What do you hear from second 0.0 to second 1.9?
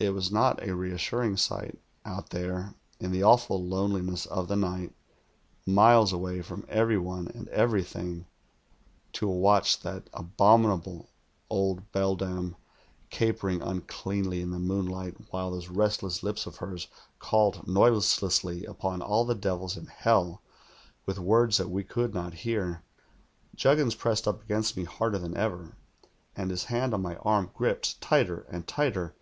It was not a reassin ing sight,